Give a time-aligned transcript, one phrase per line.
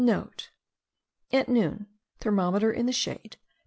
[0.01, 1.85] *(* At noon,
[2.19, 3.37] thermometer in the shade 23.